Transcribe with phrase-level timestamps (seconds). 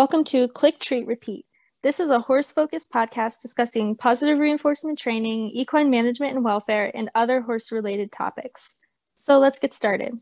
[0.00, 1.44] Welcome to Click, Treat, Repeat.
[1.82, 7.10] This is a horse focused podcast discussing positive reinforcement training, equine management and welfare, and
[7.14, 8.78] other horse related topics.
[9.18, 10.18] So let's get started.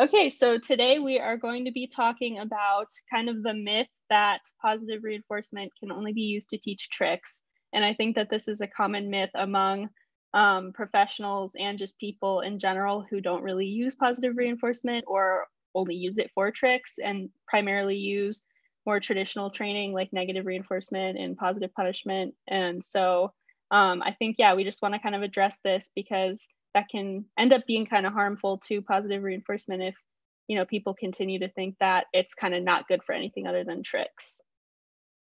[0.00, 4.42] Okay, so today we are going to be talking about kind of the myth that
[4.62, 7.42] positive reinforcement can only be used to teach tricks.
[7.72, 9.88] And I think that this is a common myth among
[10.34, 15.94] um, professionals and just people in general who don't really use positive reinforcement or only
[15.94, 18.42] use it for tricks and primarily use
[18.86, 22.34] more traditional training like negative reinforcement and positive punishment.
[22.46, 23.32] And so
[23.70, 27.24] um, I think, yeah, we just want to kind of address this because that can
[27.38, 29.94] end up being kind of harmful to positive reinforcement if
[30.46, 33.64] you know people continue to think that it's kind of not good for anything other
[33.64, 34.40] than tricks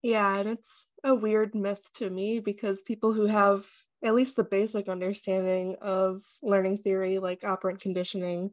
[0.02, 3.64] yeah and it's a weird myth to me because people who have
[4.04, 8.50] at least the basic understanding of learning theory, like operant conditioning,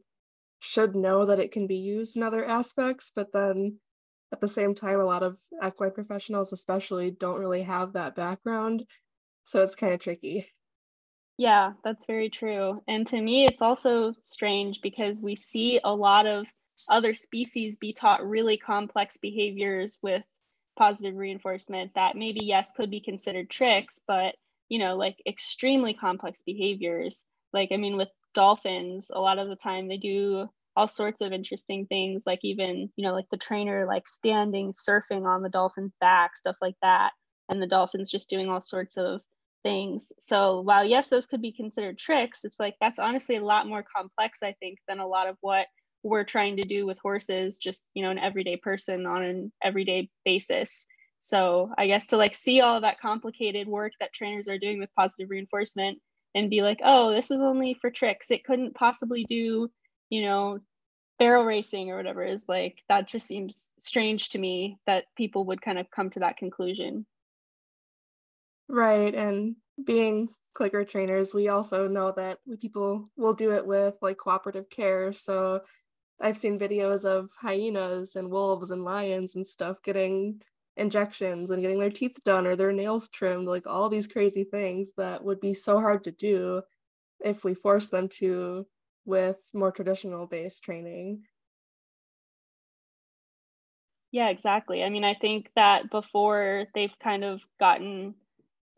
[0.60, 3.78] should know that it can be used in other aspects, but then
[4.32, 8.84] at the same time, a lot of equine professionals, especially, don't really have that background.
[9.46, 10.46] So it's kind of tricky.
[11.36, 12.82] Yeah, that's very true.
[12.86, 16.46] And to me, it's also strange because we see a lot of
[16.88, 20.24] other species be taught really complex behaviors with
[20.78, 24.34] positive reinforcement that maybe, yes, could be considered tricks, but
[24.70, 27.26] you know, like extremely complex behaviors.
[27.52, 31.32] Like, I mean, with dolphins, a lot of the time they do all sorts of
[31.32, 35.92] interesting things, like even, you know, like the trainer like standing, surfing on the dolphin's
[36.00, 37.10] back, stuff like that.
[37.48, 39.20] And the dolphin's just doing all sorts of
[39.64, 40.12] things.
[40.20, 43.84] So while yes, those could be considered tricks, it's like that's honestly a lot more
[43.94, 45.66] complex, I think, than a lot of what
[46.04, 50.08] we're trying to do with horses, just you know, an everyday person on an everyday
[50.24, 50.86] basis.
[51.20, 54.94] So I guess to like see all that complicated work that trainers are doing with
[54.96, 55.98] positive reinforcement
[56.34, 58.30] and be like, oh, this is only for tricks.
[58.30, 59.70] It couldn't possibly do,
[60.08, 60.60] you know,
[61.18, 65.60] barrel racing or whatever is like that just seems strange to me that people would
[65.60, 67.04] kind of come to that conclusion.
[68.68, 69.14] Right.
[69.14, 74.70] And being clicker trainers, we also know that people will do it with like cooperative
[74.70, 75.12] care.
[75.12, 75.60] So
[76.20, 80.40] I've seen videos of hyenas and wolves and lions and stuff getting
[80.80, 84.92] injections and getting their teeth done or their nails trimmed, like all these crazy things
[84.96, 86.62] that would be so hard to do
[87.20, 88.66] if we force them to
[89.06, 91.24] with more traditional based training.
[94.12, 94.82] Yeah, exactly.
[94.82, 98.14] I mean, I think that before they've kind of gotten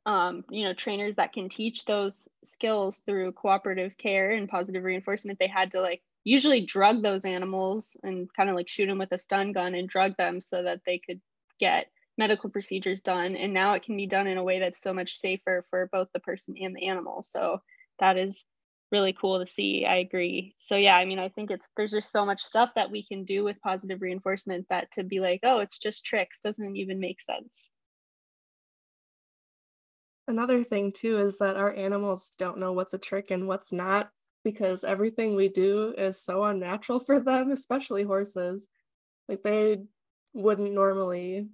[0.06, 5.38] um, you know, trainers that can teach those skills through cooperative care and positive reinforcement,
[5.38, 9.12] they had to like usually drug those animals and kind of like shoot them with
[9.12, 11.20] a stun gun and drug them so that they could
[11.62, 11.86] get
[12.18, 15.16] medical procedures done and now it can be done in a way that's so much
[15.18, 17.22] safer for both the person and the animal.
[17.22, 17.62] So
[18.00, 18.44] that is
[18.90, 19.86] really cool to see.
[19.86, 20.54] I agree.
[20.58, 23.24] So yeah i mean i think it's there's just so much stuff that we can
[23.24, 27.20] do with positive reinforcement that to be like oh it's just tricks doesn't even make
[27.20, 27.70] sense.
[30.28, 34.10] Another thing too is that our animals don't know what's a trick and what's not
[34.44, 38.68] because everything we do is so unnatural for them especially horses.
[39.28, 39.78] Like they
[40.32, 41.48] wouldn't normally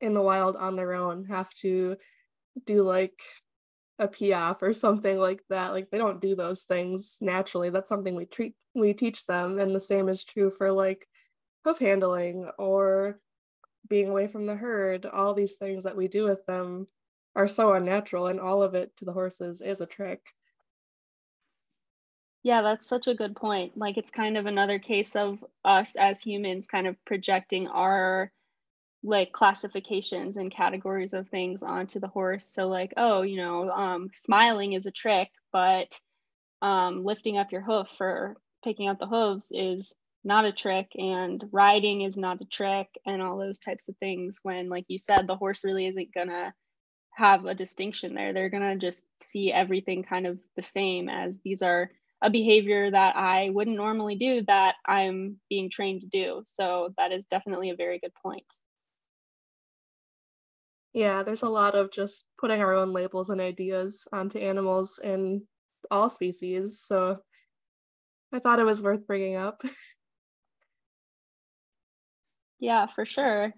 [0.00, 1.96] in the wild on their own have to
[2.66, 3.18] do like
[3.98, 5.72] a piaffe or something like that.
[5.72, 7.70] Like they don't do those things naturally.
[7.70, 11.06] That's something we treat we teach them and the same is true for like
[11.64, 13.20] hoof handling or
[13.88, 15.06] being away from the herd.
[15.06, 16.84] All these things that we do with them
[17.36, 20.20] are so unnatural and all of it to the horses is a trick
[22.44, 26.20] yeah that's such a good point like it's kind of another case of us as
[26.20, 28.30] humans kind of projecting our
[29.04, 32.44] like classifications and categories of things onto the horse.
[32.44, 35.98] So like, oh, you know, um, smiling is a trick, but
[36.62, 39.92] um, lifting up your hoof for picking out the hooves is
[40.26, 44.40] not a trick, and riding is not a trick, and all those types of things.
[44.42, 46.54] When, like you said, the horse really isn't gonna
[47.10, 48.32] have a distinction there.
[48.32, 51.90] They're gonna just see everything kind of the same as these are
[52.24, 56.42] a behavior that I wouldn't normally do that I'm being trained to do.
[56.46, 58.46] So that is definitely a very good point.
[60.94, 65.42] Yeah, there's a lot of just putting our own labels and ideas onto animals in
[65.90, 66.82] all species.
[66.86, 67.18] So
[68.32, 69.62] I thought it was worth bringing up.
[72.58, 73.52] yeah, for sure.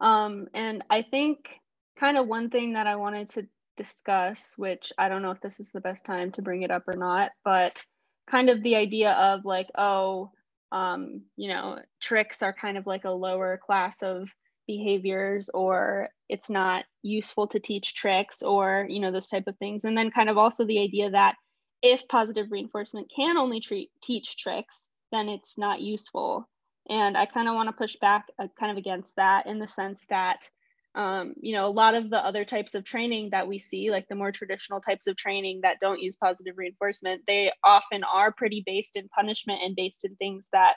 [0.00, 1.60] Um, and I think
[1.96, 5.60] kind of one thing that I wanted to discuss, which I don't know if this
[5.60, 7.84] is the best time to bring it up or not, but
[8.30, 10.30] kind of the idea of like, oh,
[10.70, 14.28] um, you know, tricks are kind of like a lower class of
[14.66, 19.84] behaviors or it's not useful to teach tricks or you know those type of things
[19.84, 21.36] and then kind of also the idea that
[21.80, 26.48] if positive reinforcement can only treat, teach tricks then it's not useful.
[26.88, 29.68] And I kind of want to push back uh, kind of against that in the
[29.68, 30.48] sense that,
[30.94, 34.08] um, you know, a lot of the other types of training that we see, like
[34.08, 38.62] the more traditional types of training that don't use positive reinforcement, they often are pretty
[38.66, 40.76] based in punishment and based in things that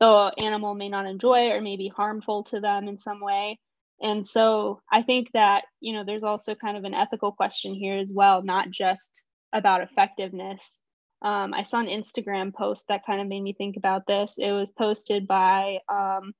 [0.00, 3.58] the animal may not enjoy or may be harmful to them in some way.
[4.00, 7.98] And so I think that, you know, there's also kind of an ethical question here
[7.98, 10.82] as well, not just about effectiveness.
[11.20, 14.36] Um, I saw an Instagram post that kind of made me think about this.
[14.38, 16.32] It was posted by um,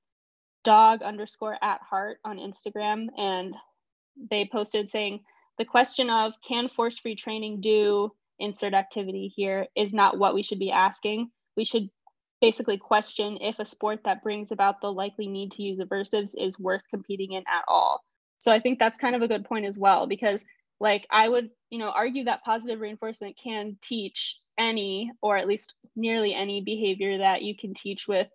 [0.63, 3.07] dog underscore at heart on Instagram.
[3.17, 3.55] And
[4.29, 5.21] they posted saying,
[5.57, 10.43] the question of can force free training do insert activity here is not what we
[10.43, 11.29] should be asking.
[11.57, 11.89] We should
[12.41, 16.57] basically question if a sport that brings about the likely need to use aversives is
[16.57, 18.01] worth competing in at all.
[18.37, 20.45] So I think that's kind of a good point as well because
[20.79, 25.75] like I would, you know, argue that positive reinforcement can teach any or at least
[25.95, 28.27] nearly any behavior that you can teach with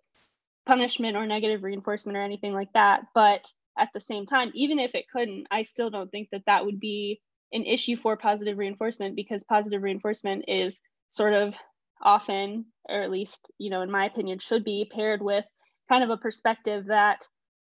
[0.65, 3.45] punishment or negative reinforcement or anything like that, but
[3.77, 6.79] at the same time, even if it couldn't, I still don't think that that would
[6.79, 7.21] be
[7.51, 10.79] an issue for positive reinforcement because positive reinforcement is
[11.09, 11.55] sort of
[12.01, 15.45] often, or at least, you know, in my opinion, should be paired with
[15.89, 17.27] kind of a perspective that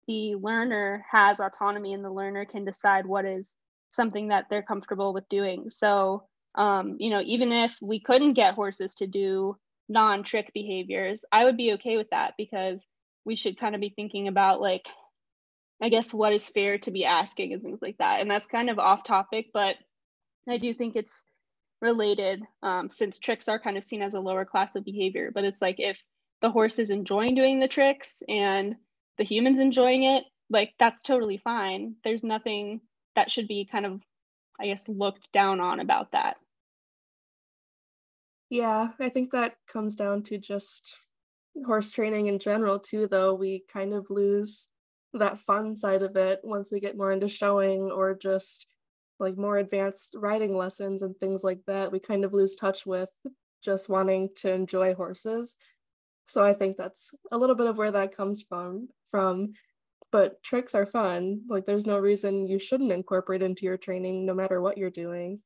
[0.08, 3.54] the learner has autonomy and the learner can decide what is
[3.90, 5.70] something that they're comfortable with doing.
[5.70, 6.24] So,
[6.56, 9.58] um, you know, even if we couldn't get horses to do
[9.90, 12.86] non trick behaviors, I would be okay with that because
[13.26, 14.88] we should kind of be thinking about like,
[15.82, 18.22] I guess, what is fair to be asking and things like that.
[18.22, 19.76] And that's kind of off topic, but
[20.48, 21.24] I do think it's
[21.82, 25.32] related um, since tricks are kind of seen as a lower class of behavior.
[25.34, 26.02] But it's like if
[26.42, 28.76] the horse is enjoying doing the tricks and
[29.18, 31.96] the humans enjoying it, like that's totally fine.
[32.04, 32.82] There's nothing
[33.16, 34.02] that should be kind of,
[34.60, 36.38] I guess, looked down on about that.
[38.54, 41.00] Yeah, I think that comes down to just
[41.66, 43.34] horse training in general, too, though.
[43.34, 44.68] We kind of lose
[45.14, 48.68] that fun side of it once we get more into showing or just
[49.20, 53.10] like more advanced riding lessons and things like that, we kind of lose touch with
[53.64, 55.56] just wanting to enjoy horses.
[56.28, 59.54] So I think that's a little bit of where that comes from from
[60.12, 61.42] but tricks are fun.
[61.50, 65.42] Like there's no reason you shouldn't incorporate into your training no matter what you're doing.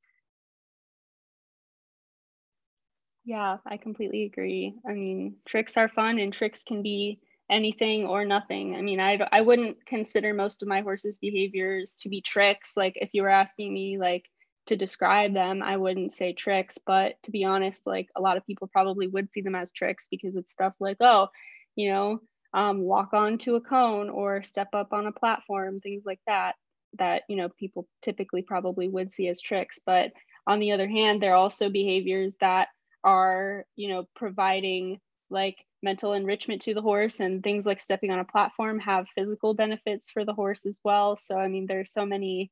[3.28, 4.74] Yeah, I completely agree.
[4.88, 7.20] I mean, tricks are fun and tricks can be
[7.50, 8.76] anything or nothing.
[8.76, 12.78] I mean, I I wouldn't consider most of my horses' behaviors to be tricks.
[12.78, 14.26] Like if you were asking me like
[14.68, 18.46] to describe them, I wouldn't say tricks, but to be honest, like a lot of
[18.46, 21.28] people probably would see them as tricks because it's stuff like, oh,
[21.76, 22.22] you know,
[22.54, 26.56] um, walk onto a cone or step up on a platform, things like that,
[26.98, 29.80] that, you know, people typically probably would see as tricks.
[29.86, 30.14] But
[30.48, 32.70] on the other hand, there are also behaviors that
[33.04, 35.00] are, you know, providing
[35.30, 39.54] like mental enrichment to the horse and things like stepping on a platform have physical
[39.54, 41.16] benefits for the horse as well.
[41.16, 42.52] So i mean there's so many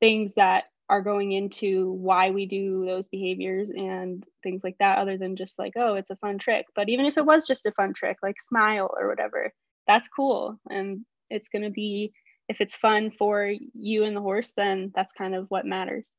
[0.00, 5.16] things that are going into why we do those behaviors and things like that other
[5.16, 6.66] than just like oh it's a fun trick.
[6.74, 9.52] But even if it was just a fun trick like smile or whatever
[9.86, 10.60] that's cool.
[10.70, 12.12] And it's going to be
[12.48, 16.10] if it's fun for you and the horse then that's kind of what matters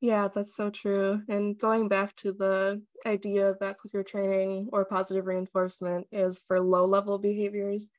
[0.00, 1.22] yeah, that's so true.
[1.28, 6.84] And going back to the idea that clicker training or positive reinforcement is for low
[6.84, 7.90] level behaviors,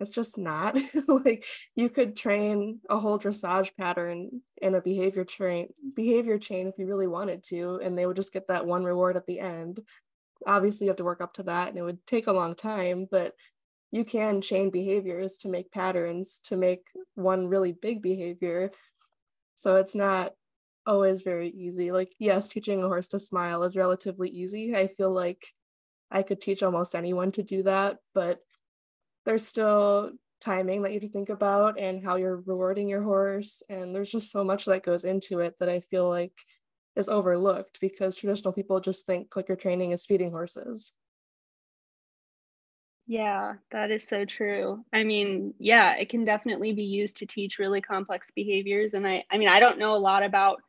[0.00, 0.78] it's just not.
[1.08, 1.44] like
[1.76, 6.86] you could train a whole dressage pattern in a behavior train behavior chain if you
[6.86, 9.80] really wanted to, and they would just get that one reward at the end.
[10.46, 13.06] Obviously, you have to work up to that, and it would take a long time,
[13.10, 13.34] but
[13.92, 16.82] you can chain behaviors to make patterns to make
[17.14, 18.70] one really big behavior.
[19.54, 20.32] So it's not
[20.86, 21.92] always very easy.
[21.92, 24.74] Like, yes, teaching a horse to smile is relatively easy.
[24.76, 25.52] I feel like
[26.10, 28.40] I could teach almost anyone to do that, but
[29.24, 33.62] there's still timing that you have to think about and how you're rewarding your horse.
[33.68, 36.34] And there's just so much that goes into it that I feel like
[36.96, 40.92] is overlooked because traditional people just think clicker training is feeding horses.
[43.06, 44.84] Yeah, that is so true.
[44.92, 48.94] I mean, yeah, it can definitely be used to teach really complex behaviors.
[48.94, 50.62] And I, I mean, I don't know a lot about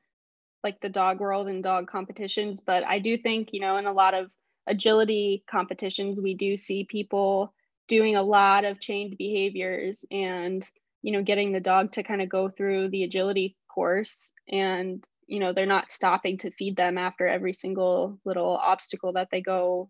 [0.64, 3.94] like the dog world and dog competitions, but I do think, you know, in a
[3.94, 4.32] lot of
[4.68, 7.54] agility competitions, we do see people
[7.88, 10.68] doing a lot of chained behaviors and,
[11.04, 15.40] you know, getting the dog to kind of go through the agility course and, you
[15.40, 19.90] know, they're not stopping to feed them after every single little obstacle that they go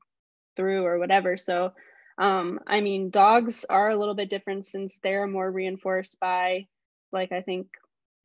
[0.55, 1.37] through or whatever.
[1.37, 1.73] So,
[2.17, 6.67] um, I mean, dogs are a little bit different since they're more reinforced by,
[7.11, 7.67] like, I think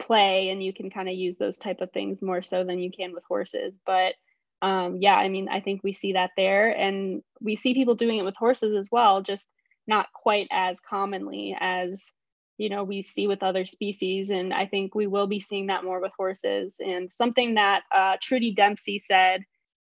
[0.01, 2.91] play and you can kind of use those type of things more so than you
[2.91, 3.79] can with horses.
[3.87, 4.15] But
[4.63, 8.19] um, yeah, I mean, I think we see that there, and we see people doing
[8.19, 9.49] it with horses as well, just
[9.87, 12.13] not quite as commonly as
[12.59, 14.31] you know we see with other species.
[14.31, 16.81] And i think we will be seeing that more with horses.
[16.85, 19.45] And something that uh, trudy dempsey said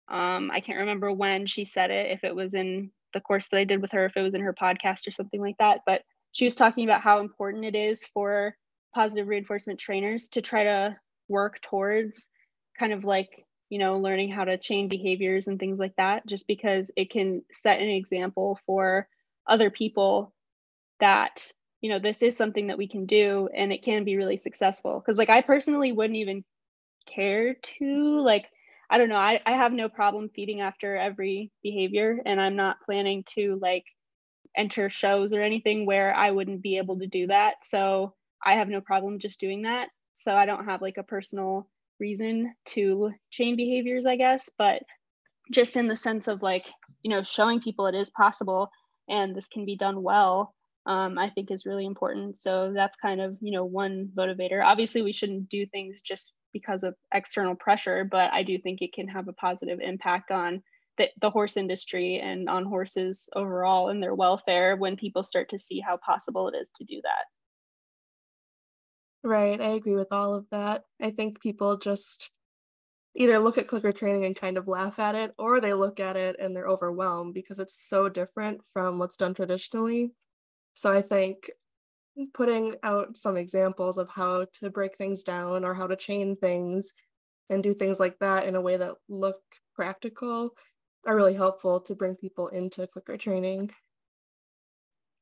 [0.08, 3.58] um, i can't remember when she said it if it was in the course that
[3.58, 6.02] i did with her if it was in her podcast or something like that but
[6.32, 8.54] she was talking about how important it is for
[8.94, 10.96] positive reinforcement trainers to try to
[11.28, 12.26] work towards
[12.78, 16.46] kind of like you know learning how to chain behaviors and things like that just
[16.46, 19.08] because it can set an example for
[19.46, 20.32] other people
[21.00, 24.36] that you know this is something that we can do and it can be really
[24.38, 25.00] successful.
[25.00, 26.44] Because like i personally wouldn't even
[27.06, 28.46] care to like
[28.90, 32.82] i don't know I, I have no problem feeding after every behavior and i'm not
[32.84, 33.84] planning to like
[34.56, 37.56] enter shows or anything where i wouldn't be able to do that.
[37.64, 38.14] So
[38.44, 41.68] i have no problem just doing that so i don't have like a personal
[42.00, 44.82] reason to chain behaviors i guess but
[45.50, 46.66] just in the sense of like
[47.02, 48.70] you know showing people it is possible
[49.08, 50.54] and this can be done well
[50.88, 52.38] um, I think is really important.
[52.38, 54.64] So that's kind of, you know, one motivator.
[54.64, 58.94] Obviously, we shouldn't do things just because of external pressure, but I do think it
[58.94, 60.62] can have a positive impact on
[60.96, 65.58] the, the horse industry and on horses overall and their welfare when people start to
[65.58, 67.26] see how possible it is to do that.
[69.28, 70.84] Right, I agree with all of that.
[71.02, 72.30] I think people just
[73.16, 76.16] either look at clicker training and kind of laugh at it, or they look at
[76.16, 80.12] it and they're overwhelmed because it's so different from what's done traditionally.
[80.74, 81.50] So I think
[82.34, 86.94] putting out some examples of how to break things down or how to chain things
[87.50, 89.40] and do things like that in a way that look
[89.74, 90.50] practical
[91.06, 93.70] are really helpful to bring people into clicker training.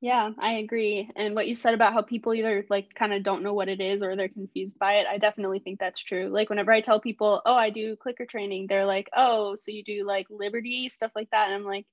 [0.03, 1.11] Yeah, I agree.
[1.17, 3.81] And what you said about how people either like kind of don't know what it
[3.81, 6.29] is or they're confused by it, I definitely think that's true.
[6.29, 9.83] Like whenever I tell people, "Oh, I do clicker training," they're like, "Oh, so you
[9.83, 11.87] do like Liberty stuff like that?" And I'm like,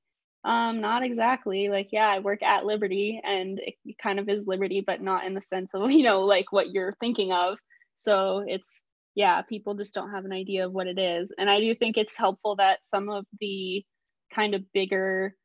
[0.44, 1.70] um, not exactly.
[1.70, 5.34] Like, yeah, I work at Liberty and it kind of is Liberty, but not in
[5.34, 7.58] the sense of, you know, like what you're thinking of.
[7.96, 8.82] So it's,
[9.16, 11.32] yeah, people just don't have an idea of what it is.
[11.38, 13.86] And I do think it's helpful that some of the
[14.34, 15.36] kind of bigger,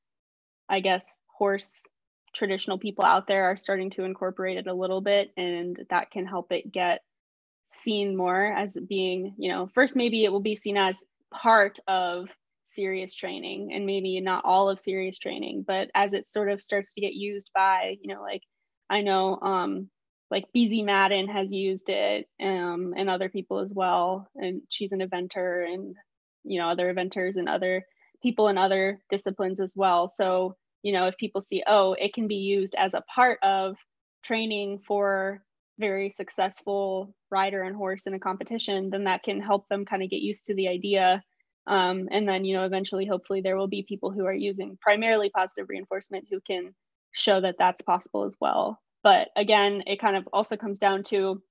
[0.69, 1.05] I guess,
[1.39, 1.83] horse
[2.39, 5.33] traditional people out there are starting to incorporate it a little bit.
[5.37, 7.03] And that can help it get
[7.67, 12.29] seen more as being, you know, first, maybe it will be seen as part of
[12.65, 16.93] serious training and maybe not all of serious training but as it sort of starts
[16.93, 18.43] to get used by you know like
[18.91, 19.89] i know um
[20.31, 25.01] like Beezie Madden has used it um and other people as well and she's an
[25.01, 25.97] eventer and
[26.45, 27.85] you know other eventers and other
[28.23, 32.29] people in other disciplines as well so you know if people see oh it can
[32.29, 33.77] be used as a part of
[34.25, 35.43] training for
[35.79, 40.11] very successful rider and horse in a competition then that can help them kind of
[40.11, 41.23] get used to the idea
[41.69, 45.29] um, and then, you know, eventually, hopefully, there will be people who are using primarily
[45.29, 46.75] positive reinforcement who can
[47.13, 48.81] show that that's possible as well.
[49.05, 51.43] But again, it kind of also comes down to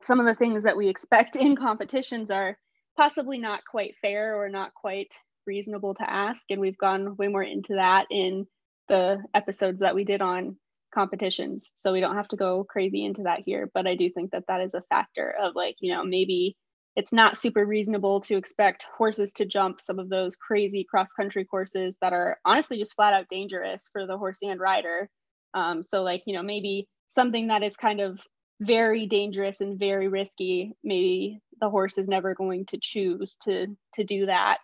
[0.00, 2.56] some of the things that we expect in competitions are
[2.96, 5.12] possibly not quite fair or not quite
[5.46, 6.44] reasonable to ask.
[6.48, 8.46] And we've gone way more into that in
[8.88, 10.56] the episodes that we did on
[10.94, 11.70] competitions.
[11.76, 13.70] So we don't have to go crazy into that here.
[13.72, 16.56] But I do think that that is a factor of like, you know, maybe
[16.96, 21.44] it's not super reasonable to expect horses to jump some of those crazy cross country
[21.44, 25.08] courses that are honestly just flat out dangerous for the horse and rider.
[25.54, 28.18] Um, so, like, you know, maybe something that is kind of
[28.60, 34.04] very dangerous and very risky, maybe the horse is never going to choose to to
[34.04, 34.58] do that.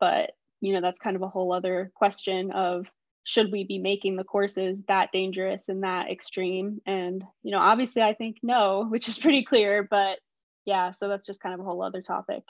[0.00, 2.86] But you know, that's kind of a whole other question of
[3.28, 6.80] should we be making the courses that dangerous and that extreme?
[6.86, 9.86] And you know, obviously, I think no, which is pretty clear.
[9.88, 10.18] But
[10.64, 12.42] yeah, so that's just kind of a whole other topic.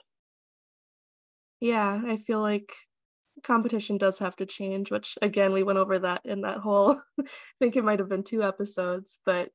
[1.61, 2.73] Yeah, I feel like
[3.43, 7.25] competition does have to change, which again, we went over that in that whole, I
[7.61, 9.51] think it might have been two episodes, but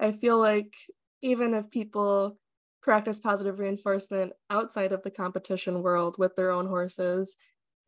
[0.00, 0.72] I feel like
[1.20, 2.38] even if people
[2.82, 7.36] practice positive reinforcement outside of the competition world with their own horses,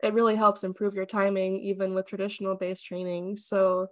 [0.02, 3.36] it really helps improve your timing, even with traditional based training.
[3.36, 3.88] So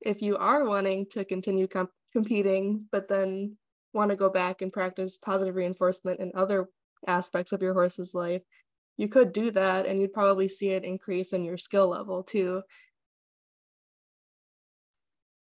[0.00, 3.56] if you are wanting to continue comp- competing, but then
[3.92, 6.68] want to go back and practice positive reinforcement in other
[7.06, 8.42] aspects of your horse's life,
[8.96, 12.62] you could do that and you'd probably see it increase in your skill level too.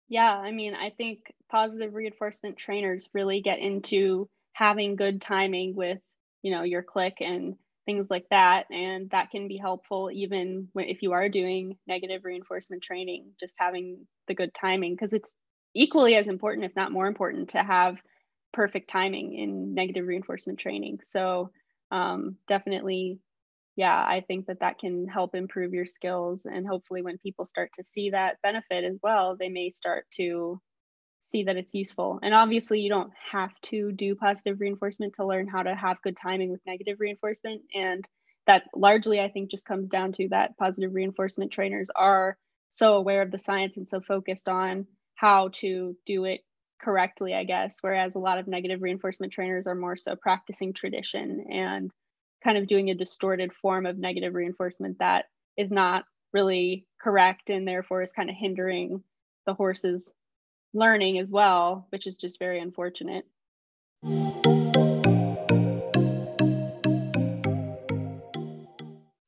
[0.09, 5.99] Yeah, I mean, I think positive reinforcement trainers really get into having good timing with,
[6.43, 11.03] you know, your click and things like that and that can be helpful even if
[11.03, 15.33] you are doing negative reinforcement training just having the good timing because it's
[15.75, 17.97] equally as important if not more important to have
[18.57, 20.99] perfect timing in negative reinforcement training.
[21.03, 21.51] So
[21.93, 23.21] um, definitely
[23.77, 26.47] yeah, I think that that can help improve your skills.
[26.47, 30.59] And hopefully, when people start to see that benefit as well, they may start to
[31.31, 32.19] see that it's useful.
[32.23, 36.17] And obviously, you don't have to do positive reinforcement to learn how to have good
[36.17, 37.63] timing with negative reinforcement.
[37.75, 38.07] And
[38.47, 42.37] that largely, I think, just comes down to that positive reinforcement trainers are
[42.71, 46.41] so aware of the science and so focused on how to do it
[46.81, 47.79] correctly, I guess.
[47.81, 51.91] Whereas a lot of negative reinforcement trainers are more so practicing tradition and
[52.45, 55.25] kind of doing a distorted form of negative reinforcement that
[55.57, 59.03] is not really correct and therefore is kind of hindering
[59.47, 60.13] the horse's
[60.73, 63.25] learning as well, which is just very unfortunate.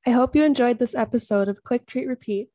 [0.07, 2.49] I hope you enjoyed this episode of Click Treat Repeat.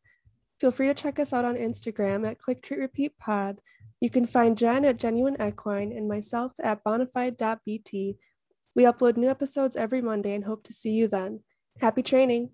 [0.59, 3.59] Feel free to check us out on Instagram at Click Treat Repeat Pod.
[4.01, 8.17] You can find Jen at Genuine Equine and myself at bonafide.bt
[8.75, 11.41] we upload new episodes every Monday and hope to see you then.
[11.79, 12.49] Happy training!